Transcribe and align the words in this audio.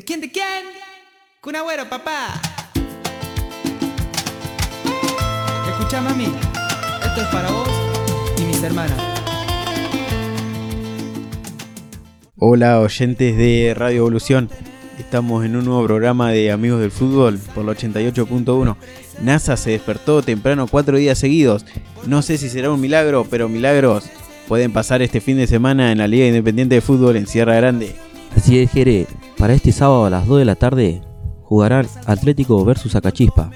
¿De 0.00 0.04
quién, 0.04 0.22
de 0.22 0.32
quién? 0.32 0.64
Kun 1.42 1.56
Agüero, 1.56 1.86
papá. 1.86 2.40
Escucha, 5.68 6.00
mami. 6.00 6.24
Esto 6.24 7.20
es 7.20 7.26
para 7.26 7.50
vos 7.50 7.68
y 8.38 8.44
mis 8.44 8.62
hermanas. 8.62 8.96
Hola 12.38 12.80
oyentes 12.80 13.36
de 13.36 13.74
Radio 13.76 13.98
Evolución. 13.98 14.48
Estamos 14.98 15.44
en 15.44 15.54
un 15.56 15.66
nuevo 15.66 15.84
programa 15.84 16.30
de 16.30 16.50
Amigos 16.50 16.80
del 16.80 16.92
Fútbol 16.92 17.38
por 17.54 17.66
la 17.66 17.72
88.1. 17.72 18.76
NASA 19.20 19.58
se 19.58 19.72
despertó 19.72 20.22
temprano 20.22 20.66
cuatro 20.66 20.96
días 20.96 21.18
seguidos. 21.18 21.66
No 22.06 22.22
sé 22.22 22.38
si 22.38 22.48
será 22.48 22.70
un 22.70 22.80
milagro, 22.80 23.26
pero 23.28 23.50
milagros 23.50 24.04
pueden 24.48 24.72
pasar 24.72 25.02
este 25.02 25.20
fin 25.20 25.36
de 25.36 25.46
semana 25.46 25.92
en 25.92 25.98
la 25.98 26.08
Liga 26.08 26.26
Independiente 26.26 26.76
de 26.76 26.80
Fútbol 26.80 27.16
en 27.16 27.26
Sierra 27.26 27.56
Grande. 27.56 27.94
Así 28.34 28.58
es, 28.58 28.70
Jere. 28.70 29.06
Para 29.40 29.54
este 29.54 29.72
sábado 29.72 30.04
a 30.04 30.10
las 30.10 30.26
2 30.26 30.40
de 30.40 30.44
la 30.44 30.54
tarde 30.54 31.00
jugarán 31.44 31.86
Atlético 32.04 32.62
versus 32.62 32.94
Acachispa. 32.94 33.50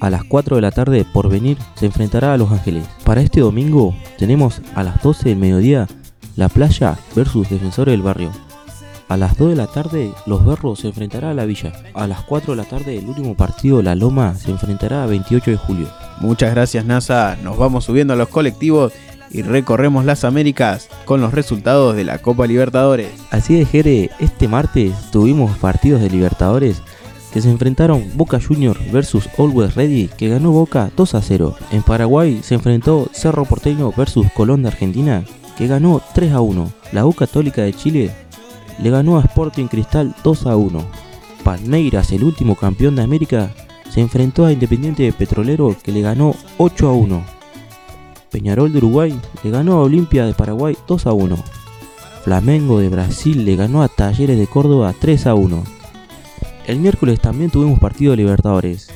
A 0.00 0.10
las 0.10 0.24
4 0.24 0.56
de 0.56 0.62
la 0.62 0.72
tarde, 0.72 1.06
por 1.12 1.28
venir, 1.28 1.58
se 1.76 1.86
enfrentará 1.86 2.34
a 2.34 2.36
Los 2.36 2.50
Ángeles. 2.50 2.88
Para 3.04 3.20
este 3.20 3.38
domingo 3.38 3.94
tenemos 4.18 4.60
a 4.74 4.82
las 4.82 5.00
12 5.00 5.28
del 5.28 5.38
mediodía 5.38 5.86
La 6.34 6.48
Playa 6.48 6.98
versus 7.14 7.48
Defensores 7.48 7.92
del 7.92 8.02
Barrio. 8.02 8.32
A 9.08 9.16
las 9.16 9.36
2 9.38 9.50
de 9.50 9.56
la 9.56 9.68
tarde, 9.68 10.12
Los 10.26 10.44
Berros 10.44 10.80
se 10.80 10.88
enfrentará 10.88 11.30
a 11.30 11.34
La 11.34 11.44
Villa. 11.44 11.72
A 11.94 12.08
las 12.08 12.22
4 12.24 12.54
de 12.54 12.56
la 12.56 12.68
tarde, 12.68 12.98
el 12.98 13.06
último 13.06 13.36
partido, 13.36 13.82
La 13.82 13.94
Loma, 13.94 14.34
se 14.34 14.50
enfrentará 14.50 15.04
a 15.04 15.06
28 15.06 15.52
de 15.52 15.56
julio. 15.56 15.88
Muchas 16.18 16.50
gracias 16.50 16.84
NASA. 16.84 17.36
Nos 17.44 17.56
vamos 17.56 17.84
subiendo 17.84 18.14
a 18.14 18.16
los 18.16 18.28
colectivos 18.28 18.92
y 19.30 19.42
recorremos 19.42 20.04
las 20.04 20.24
Américas 20.24 20.88
con 21.04 21.20
los 21.20 21.32
resultados 21.32 21.96
de 21.96 22.04
la 22.04 22.18
Copa 22.18 22.46
Libertadores. 22.46 23.10
Así 23.30 23.54
de 23.54 23.64
Jere, 23.64 24.10
este 24.18 24.48
martes 24.48 24.92
tuvimos 25.10 25.56
partidos 25.58 26.00
de 26.00 26.10
Libertadores 26.10 26.82
que 27.32 27.40
se 27.40 27.50
enfrentaron 27.50 28.10
Boca 28.14 28.40
Junior 28.40 28.76
versus 28.90 29.28
Always 29.38 29.74
Ready, 29.76 30.08
que 30.08 30.28
ganó 30.28 30.50
Boca 30.50 30.90
2 30.96 31.14
a 31.14 31.22
0. 31.22 31.54
En 31.70 31.82
Paraguay 31.82 32.40
se 32.42 32.54
enfrentó 32.54 33.08
Cerro 33.12 33.44
Porteño 33.44 33.92
versus 33.96 34.26
Colón 34.32 34.62
de 34.62 34.68
Argentina, 34.68 35.24
que 35.56 35.68
ganó 35.68 36.02
3 36.14 36.32
a 36.32 36.40
1. 36.40 36.72
La 36.92 37.06
U 37.06 37.12
Católica 37.12 37.62
de 37.62 37.72
Chile 37.72 38.10
le 38.82 38.90
ganó 38.90 39.18
a 39.18 39.22
Sporting 39.22 39.66
Cristal 39.66 40.14
2 40.24 40.46
a 40.46 40.56
1. 40.56 40.84
Palmeiras, 41.44 42.10
el 42.12 42.24
último 42.24 42.56
campeón 42.56 42.96
de 42.96 43.02
América, 43.02 43.50
se 43.90 44.00
enfrentó 44.00 44.44
a 44.44 44.52
Independiente 44.52 45.12
Petrolero 45.12 45.76
que 45.82 45.92
le 45.92 46.00
ganó 46.00 46.34
8 46.58 46.88
a 46.88 46.92
1. 46.92 47.39
Peñarol 48.30 48.72
de 48.72 48.78
Uruguay 48.78 49.18
le 49.42 49.50
ganó 49.50 49.74
a 49.74 49.82
Olimpia 49.82 50.24
de 50.24 50.34
Paraguay 50.34 50.76
2 50.86 51.06
a 51.06 51.12
1. 51.12 51.36
Flamengo 52.24 52.78
de 52.78 52.88
Brasil 52.88 53.44
le 53.44 53.56
ganó 53.56 53.82
a 53.82 53.88
Talleres 53.88 54.38
de 54.38 54.46
Córdoba 54.46 54.94
3 54.98 55.26
a 55.26 55.34
1. 55.34 55.64
El 56.66 56.78
miércoles 56.78 57.20
también 57.20 57.50
tuvimos 57.50 57.80
partido 57.80 58.12
de 58.12 58.18
Libertadores. 58.18 58.90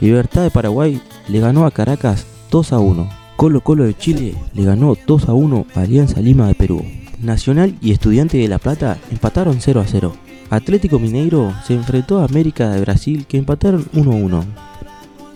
Libertad 0.00 0.42
de 0.42 0.50
Paraguay 0.50 1.00
le 1.28 1.40
ganó 1.40 1.64
a 1.64 1.70
Caracas 1.70 2.26
2 2.50 2.72
a 2.72 2.78
1. 2.78 3.08
Colo 3.36 3.62
Colo 3.62 3.84
de 3.84 3.96
Chile 3.96 4.34
le 4.52 4.64
ganó 4.64 4.96
2 5.06 5.28
a 5.28 5.32
1 5.32 5.66
a 5.74 5.80
Alianza 5.80 6.20
Lima 6.20 6.46
de 6.48 6.54
Perú. 6.54 6.84
Nacional 7.20 7.76
y 7.80 7.92
Estudiante 7.92 8.36
de 8.36 8.48
La 8.48 8.58
Plata 8.58 8.98
empataron 9.10 9.60
0 9.60 9.80
a 9.80 9.86
0. 9.86 10.12
Atlético 10.50 10.98
Mineiro 10.98 11.54
se 11.66 11.74
enfrentó 11.74 12.18
a 12.18 12.24
América 12.24 12.70
de 12.70 12.80
Brasil 12.80 13.26
que 13.26 13.38
empataron 13.38 13.86
1 13.94 14.12
a 14.12 14.14
1. 14.14 14.44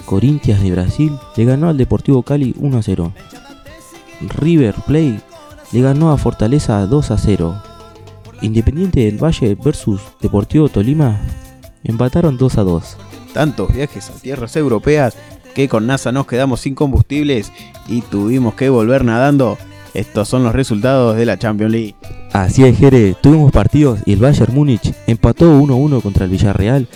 Corinthians 0.04 0.62
de 0.62 0.70
Brasil 0.70 1.12
le 1.36 1.44
ganó 1.44 1.68
al 1.68 1.76
Deportivo 1.76 2.22
Cali 2.22 2.54
1 2.58 2.78
a 2.78 2.82
0. 2.82 3.12
River 4.20 4.74
Plate 4.86 5.20
le 5.72 5.80
ganó 5.80 6.10
a 6.10 6.18
Fortaleza 6.18 6.86
2 6.86 7.10
a 7.10 7.18
0. 7.18 7.62
Independiente 8.40 9.00
del 9.00 9.22
Valle 9.22 9.56
versus 9.56 10.00
Deportivo 10.20 10.68
Tolima 10.68 11.20
empataron 11.84 12.36
2 12.36 12.58
a 12.58 12.62
2. 12.62 12.96
Tantos 13.32 13.74
viajes 13.74 14.10
a 14.10 14.14
tierras 14.14 14.56
europeas 14.56 15.16
que 15.54 15.68
con 15.68 15.86
NASA 15.86 16.12
nos 16.12 16.26
quedamos 16.26 16.60
sin 16.60 16.74
combustibles 16.74 17.52
y 17.88 18.02
tuvimos 18.02 18.54
que 18.54 18.68
volver 18.68 19.04
nadando. 19.04 19.58
Estos 19.94 20.28
son 20.28 20.44
los 20.44 20.54
resultados 20.54 21.16
de 21.16 21.26
la 21.26 21.38
Champions 21.38 21.72
League. 21.72 21.96
Así 22.32 22.64
es, 22.64 22.78
Jere, 22.78 23.16
tuvimos 23.20 23.50
partidos 23.50 24.00
y 24.06 24.12
el 24.12 24.20
Bayern 24.20 24.54
Múnich 24.54 24.94
empató 25.06 25.58
1-1 25.60 26.02
contra 26.02 26.24
el 26.24 26.30
Villarreal 26.30 26.88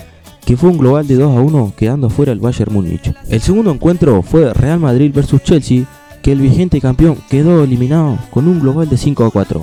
que 0.44 0.56
fue 0.56 0.71
un 0.71 0.78
global 0.78 1.06
de 1.06 1.15
2 1.15 1.37
a 1.37 1.41
1 1.41 1.72
quedando 1.77 2.11
fuera 2.11 2.32
el 2.32 2.41
Bayern 2.41 2.72
Múnich. 2.72 3.15
El 3.28 3.41
segundo 3.41 3.71
encuentro 3.71 4.22
fue 4.22 4.53
Real 4.53 4.81
Madrid 4.81 5.12
versus 5.15 5.43
Chelsea, 5.43 5.84
que 6.22 6.33
el 6.33 6.41
vigente 6.41 6.81
campeón 6.81 7.19
quedó 7.28 7.65
eliminado 7.65 8.19
con 8.31 8.49
un 8.49 8.60
global 8.60 8.88
de 8.88 8.97
5 8.97 9.25
a 9.25 9.31
4. 9.31 9.62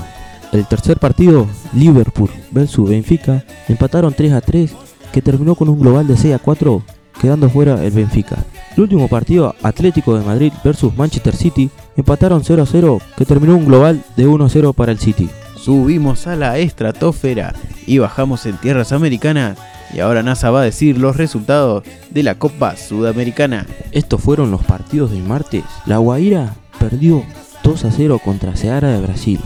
El 0.51 0.65
tercer 0.65 0.97
partido, 0.97 1.47
Liverpool 1.73 2.29
versus 2.51 2.89
Benfica, 2.89 3.43
empataron 3.67 4.13
3 4.13 4.33
a 4.33 4.41
3, 4.41 4.71
que 5.11 5.21
terminó 5.21 5.55
con 5.55 5.69
un 5.69 5.79
global 5.79 6.07
de 6.07 6.17
6 6.17 6.35
a 6.35 6.39
4, 6.39 6.83
quedando 7.21 7.49
fuera 7.49 7.83
el 7.85 7.91
Benfica. 7.91 8.37
El 8.75 8.83
último 8.83 9.07
partido, 9.07 9.55
Atlético 9.61 10.17
de 10.17 10.25
Madrid 10.25 10.51
versus 10.63 10.95
Manchester 10.95 11.35
City, 11.35 11.69
empataron 11.95 12.43
0 12.43 12.63
a 12.63 12.65
0, 12.65 12.99
que 13.15 13.25
terminó 13.25 13.55
un 13.55 13.65
global 13.65 14.03
de 14.15 14.27
1 14.27 14.45
a 14.45 14.49
0 14.49 14.73
para 14.73 14.91
el 14.91 14.99
City. 14.99 15.29
Subimos 15.55 16.25
a 16.27 16.35
la 16.35 16.57
estratosfera 16.57 17.53
y 17.85 17.99
bajamos 17.99 18.45
en 18.45 18.57
tierras 18.57 18.91
americanas 18.91 19.57
y 19.93 19.99
ahora 19.99 20.23
NASA 20.23 20.51
va 20.51 20.61
a 20.61 20.65
decir 20.65 20.97
los 20.97 21.17
resultados 21.17 21.83
de 22.09 22.23
la 22.23 22.35
Copa 22.35 22.75
Sudamericana. 22.75 23.65
Estos 23.91 24.21
fueron 24.21 24.51
los 24.51 24.63
partidos 24.63 25.11
del 25.11 25.23
martes. 25.23 25.63
La 25.85 25.97
Guaira 25.97 26.55
perdió 26.79 27.23
2 27.63 27.85
a 27.85 27.91
0 27.91 28.21
contra 28.23 28.55
Seara 28.55 28.89
de 28.89 29.01
Brasil. 29.01 29.39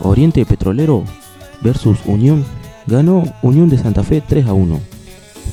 Oriente 0.00 0.44
Petrolero 0.46 1.04
versus 1.60 1.98
Unión 2.06 2.44
ganó 2.86 3.24
Unión 3.42 3.68
de 3.68 3.78
Santa 3.78 4.02
Fe 4.02 4.22
3 4.26 4.46
a 4.46 4.52
1. 4.52 4.80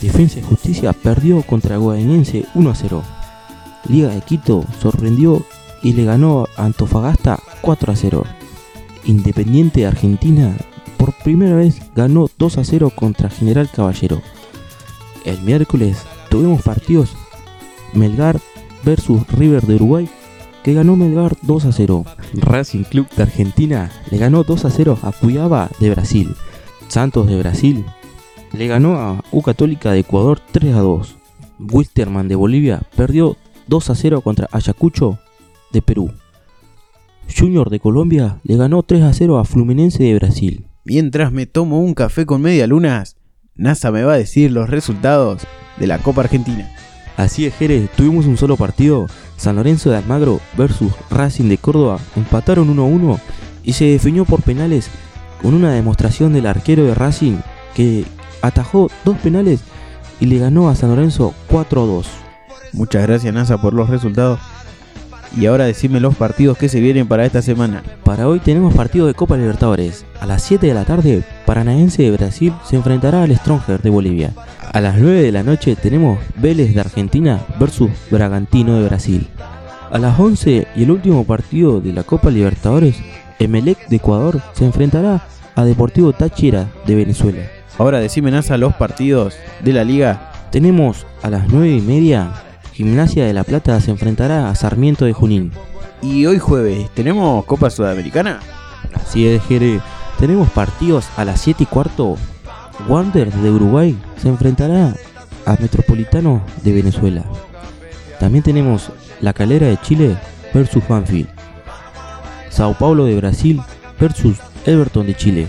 Defensa 0.01 0.39
y 0.39 0.43
Justicia 0.43 0.93
perdió 0.93 1.41
contra 1.43 1.77
Guadañense 1.77 2.45
1 2.55 2.69
a 2.69 2.75
0. 2.75 3.03
Liga 3.89 4.09
de 4.09 4.21
Quito 4.21 4.63
sorprendió 4.81 5.43
y 5.83 5.93
le 5.93 6.05
ganó 6.05 6.47
a 6.55 6.65
Antofagasta 6.65 7.39
4 7.61 7.93
a 7.93 7.95
0. 7.95 8.23
Independiente 9.05 9.81
de 9.81 9.87
Argentina 9.87 10.55
por 10.99 11.13
primera 11.13 11.55
vez 11.55 11.81
ganó 11.95 12.29
2 12.37 12.57
a 12.57 12.63
0 12.63 12.91
contra 12.93 13.29
General 13.29 13.67
Caballero. 13.73 14.21
El 15.25 15.41
miércoles 15.41 16.05
tuvimos 16.29 16.61
partidos 16.61 17.15
Melgar 17.93 18.39
versus 18.83 19.25
River 19.29 19.65
de 19.65 19.75
Uruguay 19.75 20.09
que 20.61 20.73
ganó 20.73 20.97
Melgar 20.97 21.37
2 21.41 21.65
a 21.65 21.71
0. 21.71 22.05
Racing 22.33 22.83
Club 22.83 23.07
de 23.15 23.23
Argentina 23.23 23.89
le 24.11 24.17
ganó 24.17 24.43
2 24.43 24.65
a 24.65 24.69
0 24.69 24.99
a 25.01 25.11
Cuyaba 25.13 25.69
de 25.79 25.89
Brasil. 25.89 26.35
Santos 26.89 27.27
de 27.27 27.39
Brasil 27.39 27.85
le 28.51 28.67
ganó 28.67 28.95
a 28.95 29.23
U 29.31 29.41
Católica 29.41 29.93
de 29.93 29.99
Ecuador 29.99 30.41
3 30.51 30.75
a 30.75 30.81
2. 30.81 31.15
Wilstermann 31.59 32.27
de 32.27 32.35
Bolivia 32.35 32.81
perdió 32.95 33.37
2 33.67 33.89
a 33.89 33.95
0 33.95 34.21
contra 34.21 34.49
Ayacucho 34.51 35.17
de 35.71 35.81
Perú. 35.81 36.11
Junior 37.33 37.69
de 37.69 37.79
Colombia 37.79 38.39
le 38.43 38.57
ganó 38.57 38.83
3 38.83 39.03
a 39.03 39.13
0 39.13 39.39
a 39.39 39.45
Fluminense 39.45 40.03
de 40.03 40.15
Brasil. 40.15 40.68
Mientras 40.89 41.31
me 41.31 41.45
tomo 41.45 41.81
un 41.81 41.93
café 41.93 42.25
con 42.25 42.41
media 42.41 42.65
lunas, 42.65 43.15
NASA 43.53 43.91
me 43.91 44.01
va 44.01 44.13
a 44.13 44.17
decir 44.17 44.49
los 44.49 44.71
resultados 44.71 45.43
de 45.77 45.85
la 45.85 45.99
Copa 45.99 46.21
Argentina. 46.21 46.67
Así 47.15 47.45
es, 47.45 47.53
Jerez, 47.53 47.91
tuvimos 47.95 48.25
un 48.25 48.37
solo 48.37 48.57
partido. 48.57 49.05
San 49.37 49.57
Lorenzo 49.57 49.91
de 49.91 49.97
Almagro 49.97 50.39
versus 50.57 50.91
Racing 51.11 51.47
de 51.47 51.59
Córdoba 51.59 51.99
empataron 52.15 52.75
1-1 52.75 53.19
y 53.63 53.73
se 53.73 53.85
definió 53.85 54.25
por 54.25 54.41
penales 54.41 54.89
con 55.43 55.53
una 55.53 55.73
demostración 55.73 56.33
del 56.33 56.47
arquero 56.47 56.83
de 56.85 56.95
Racing 56.95 57.37
que 57.75 58.03
atajó 58.41 58.89
dos 59.05 59.15
penales 59.19 59.59
y 60.19 60.25
le 60.25 60.39
ganó 60.39 60.69
a 60.69 60.75
San 60.75 60.89
Lorenzo 60.89 61.35
4-2. 61.51 62.07
Muchas 62.73 63.05
gracias 63.05 63.31
NASA 63.31 63.61
por 63.61 63.75
los 63.75 63.91
resultados. 63.91 64.39
Y 65.37 65.45
ahora 65.45 65.65
decime 65.65 65.99
los 65.99 66.15
partidos 66.15 66.57
que 66.57 66.69
se 66.69 66.79
vienen 66.79 67.07
para 67.07 67.25
esta 67.25 67.41
semana. 67.41 67.83
Para 68.03 68.27
hoy 68.27 68.39
tenemos 68.39 68.73
partido 68.73 69.07
de 69.07 69.13
Copa 69.13 69.37
Libertadores. 69.37 70.05
A 70.19 70.25
las 70.25 70.41
7 70.43 70.67
de 70.67 70.73
la 70.73 70.85
tarde, 70.85 71.23
Paranaense 71.45 72.03
de 72.03 72.11
Brasil 72.11 72.53
se 72.65 72.75
enfrentará 72.75 73.23
al 73.23 73.35
Stronger 73.35 73.81
de 73.81 73.89
Bolivia. 73.89 74.31
A 74.73 74.81
las 74.81 74.97
9 74.97 75.21
de 75.21 75.31
la 75.31 75.43
noche 75.43 75.75
tenemos 75.75 76.19
Vélez 76.35 76.73
de 76.73 76.81
Argentina 76.81 77.39
versus 77.59 77.91
Bragantino 78.09 78.79
de 78.79 78.87
Brasil. 78.87 79.27
A 79.91 79.97
las 79.97 80.19
11 80.19 80.67
y 80.75 80.83
el 80.83 80.91
último 80.91 81.23
partido 81.23 81.79
de 81.79 81.93
la 81.93 82.03
Copa 82.03 82.29
Libertadores, 82.29 82.97
Emelec 83.39 83.87
de 83.87 83.95
Ecuador 83.95 84.41
se 84.53 84.65
enfrentará 84.65 85.27
a 85.55 85.63
Deportivo 85.63 86.13
Táchira 86.13 86.67
de 86.85 86.95
Venezuela. 86.95 87.43
Ahora 87.77 87.99
decime 87.99 88.29
NASA 88.29 88.57
los 88.57 88.73
partidos 88.75 89.35
de 89.63 89.73
la 89.73 89.83
liga. 89.83 90.31
Tenemos 90.51 91.05
a 91.21 91.29
las 91.29 91.47
9 91.47 91.77
y 91.77 91.81
media 91.81 92.31
Gimnasia 92.79 93.25
de 93.25 93.33
La 93.33 93.43
Plata 93.43 93.77
se 93.81 93.91
enfrentará 93.91 94.49
a 94.49 94.55
Sarmiento 94.55 95.03
de 95.03 95.11
Junín. 95.11 95.51
Y 96.01 96.25
hoy 96.27 96.39
jueves, 96.39 96.89
¿tenemos 96.93 97.43
Copa 97.43 97.69
Sudamericana? 97.69 98.39
Así 98.93 99.27
es, 99.27 99.43
Jere. 99.43 99.81
Tenemos 100.17 100.49
partidos 100.51 101.09
a 101.17 101.25
las 101.25 101.41
7 101.41 101.63
y 101.63 101.65
cuarto. 101.65 102.15
Wander 102.87 103.33
de 103.33 103.51
Uruguay 103.51 103.97
se 104.15 104.29
enfrentará 104.29 104.95
a 105.45 105.57
Metropolitano 105.59 106.41
de 106.63 106.71
Venezuela. 106.71 107.25
También 108.17 108.45
tenemos 108.45 108.93
La 109.19 109.33
Calera 109.33 109.67
de 109.67 109.75
Chile 109.81 110.17
versus 110.53 110.87
Banfield. 110.87 111.27
Sao 112.49 112.77
Paulo 112.77 113.03
de 113.03 113.17
Brasil 113.17 113.61
versus 113.99 114.37
Everton 114.65 115.05
de 115.05 115.15
Chile. 115.15 115.47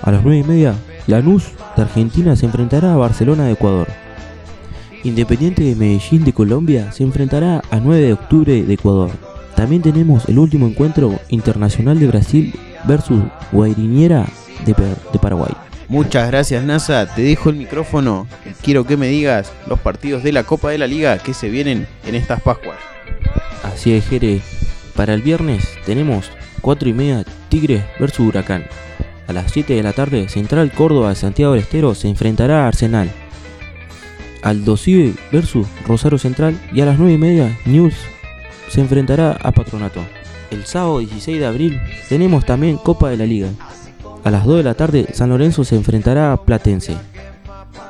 A 0.00 0.12
las 0.12 0.22
9 0.22 0.38
y 0.38 0.44
media, 0.44 0.74
Lanús 1.08 1.44
de 1.76 1.82
Argentina 1.82 2.34
se 2.36 2.46
enfrentará 2.46 2.94
a 2.94 2.96
Barcelona 2.96 3.44
de 3.44 3.52
Ecuador. 3.52 3.88
Independiente 5.04 5.62
de 5.62 5.74
Medellín 5.74 6.24
de 6.24 6.32
Colombia 6.32 6.90
se 6.90 7.02
enfrentará 7.02 7.62
a 7.70 7.78
9 7.78 8.00
de 8.00 8.12
octubre 8.14 8.62
de 8.62 8.74
Ecuador. 8.74 9.10
También 9.54 9.82
tenemos 9.82 10.28
el 10.28 10.38
último 10.38 10.66
encuentro 10.66 11.20
internacional 11.28 12.00
de 12.00 12.06
Brasil 12.06 12.54
versus 12.84 13.22
Guairiniera 13.52 14.26
de, 14.64 14.72
de 14.72 15.18
Paraguay. 15.18 15.52
Muchas 15.88 16.26
gracias 16.28 16.64
NASA, 16.64 17.14
te 17.14 17.22
dejo 17.22 17.50
el 17.50 17.56
micrófono 17.56 18.26
quiero 18.62 18.86
que 18.86 18.96
me 18.96 19.08
digas 19.08 19.52
los 19.66 19.78
partidos 19.78 20.22
de 20.22 20.32
la 20.32 20.44
Copa 20.44 20.70
de 20.70 20.78
la 20.78 20.86
Liga 20.86 21.18
que 21.18 21.34
se 21.34 21.50
vienen 21.50 21.86
en 22.06 22.14
estas 22.14 22.40
Pascuas. 22.40 22.78
Así 23.62 23.92
es, 23.92 24.08
Jere. 24.08 24.40
Para 24.96 25.12
el 25.12 25.22
viernes 25.22 25.68
tenemos 25.84 26.30
4 26.62 26.88
y 26.88 26.92
media 26.94 27.24
Tigres 27.50 27.84
versus 28.00 28.26
Huracán. 28.26 28.64
A 29.26 29.32
las 29.32 29.52
7 29.52 29.74
de 29.74 29.82
la 29.82 29.92
tarde, 29.92 30.28
Central 30.28 30.72
Córdoba 30.72 31.10
de 31.10 31.14
Santiago 31.16 31.52
del 31.52 31.62
Estero 31.62 31.94
se 31.94 32.08
enfrentará 32.08 32.64
a 32.64 32.68
Arsenal. 32.68 33.10
Aldo 34.44 34.76
Cibe 34.76 35.14
versus 35.32 35.66
Rosario 35.86 36.18
Central 36.18 36.60
y 36.72 36.82
a 36.82 36.86
las 36.86 36.98
9 36.98 37.14
y 37.14 37.18
media 37.18 37.58
News 37.64 37.94
se 38.68 38.80
enfrentará 38.80 39.32
a 39.42 39.52
Patronato. 39.52 40.00
El 40.50 40.66
sábado 40.66 40.98
16 40.98 41.40
de 41.40 41.46
abril 41.46 41.80
tenemos 42.08 42.44
también 42.44 42.76
Copa 42.76 43.08
de 43.08 43.16
la 43.16 43.24
Liga. 43.24 43.48
A 44.22 44.30
las 44.30 44.44
2 44.44 44.58
de 44.58 44.62
la 44.62 44.74
tarde 44.74 45.06
San 45.12 45.30
Lorenzo 45.30 45.64
se 45.64 45.76
enfrentará 45.76 46.32
a 46.32 46.36
Platense. 46.36 46.96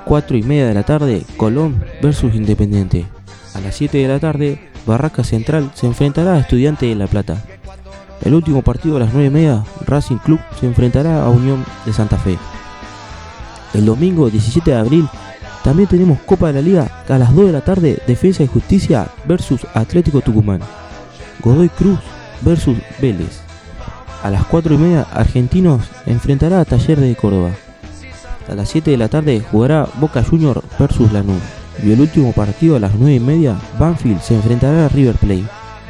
4 0.04 0.36
y 0.36 0.42
media 0.42 0.68
de 0.68 0.74
la 0.74 0.84
tarde 0.84 1.24
Colón 1.36 1.84
versus 2.00 2.34
Independiente. 2.34 3.04
A 3.54 3.60
las 3.60 3.74
7 3.74 3.98
de 3.98 4.08
la 4.08 4.20
tarde 4.20 4.70
Barraca 4.86 5.24
Central 5.24 5.72
se 5.74 5.86
enfrentará 5.86 6.34
a 6.34 6.40
Estudiante 6.40 6.86
de 6.86 6.94
La 6.94 7.08
Plata. 7.08 7.42
El 8.22 8.32
último 8.34 8.62
partido 8.62 8.96
a 8.96 9.00
las 9.00 9.12
9 9.12 9.26
y 9.26 9.30
media 9.30 9.64
Racing 9.86 10.18
Club 10.18 10.40
se 10.60 10.66
enfrentará 10.66 11.24
a 11.24 11.30
Unión 11.30 11.64
de 11.84 11.92
Santa 11.92 12.16
Fe. 12.16 12.38
El 13.74 13.86
domingo 13.86 14.30
17 14.30 14.70
de 14.70 14.76
abril 14.76 15.08
también 15.64 15.88
tenemos 15.88 16.18
Copa 16.20 16.48
de 16.48 16.52
la 16.52 16.60
Liga 16.60 17.02
a 17.08 17.18
las 17.18 17.34
2 17.34 17.46
de 17.46 17.52
la 17.52 17.62
tarde 17.62 17.98
Defensa 18.06 18.42
y 18.42 18.46
Justicia 18.46 19.08
versus 19.24 19.66
Atlético 19.72 20.20
Tucumán. 20.20 20.60
Godoy 21.40 21.70
Cruz 21.70 21.98
versus 22.42 22.76
Vélez. 23.00 23.40
A 24.22 24.28
las 24.28 24.44
4 24.44 24.74
y 24.74 24.76
media 24.76 25.06
Argentinos 25.10 25.80
enfrentará 26.04 26.60
a 26.60 26.66
Taller 26.66 27.00
de 27.00 27.16
Córdoba. 27.16 27.52
A 28.46 28.54
las 28.54 28.68
7 28.68 28.90
de 28.90 28.98
la 28.98 29.08
tarde 29.08 29.42
jugará 29.50 29.88
Boca 29.98 30.22
Junior 30.22 30.62
versus 30.78 31.10
Lanús. 31.12 31.40
Y 31.82 31.92
el 31.92 32.00
último 32.02 32.32
partido 32.32 32.76
a 32.76 32.80
las 32.80 32.94
9 32.94 33.14
y 33.14 33.20
media 33.20 33.56
Banfield 33.78 34.20
se 34.20 34.34
enfrentará 34.34 34.84
a 34.84 34.88
River 34.90 35.16
Plate. 35.16 35.44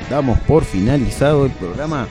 Damos 0.08 0.38
por 0.40 0.62
finalizado 0.62 1.46
el 1.46 1.52
programa 1.52 2.06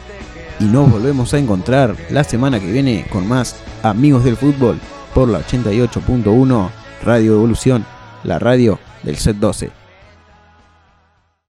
y 0.60 0.66
nos 0.66 0.92
volvemos 0.92 1.34
a 1.34 1.40
encontrar 1.40 1.96
la 2.10 2.26
semana 2.26 2.60
que 2.60 2.70
viene 2.70 3.06
con 3.10 3.26
más 3.26 3.56
amigos 3.84 4.26
del 4.26 4.36
fútbol 4.36 4.82
por 5.14 5.30
la 5.30 5.40
88.1 5.40 6.83
Radio 7.06 7.34
Evolución, 7.34 7.86
la 8.24 8.40
radio 8.40 8.80
del 9.04 9.18
Set 9.18 9.36
12. 9.36 9.83